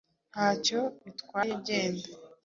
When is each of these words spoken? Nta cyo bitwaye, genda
Nta 0.31 0.47
cyo 0.65 0.81
bitwaye, 1.03 1.53
genda 1.65 2.09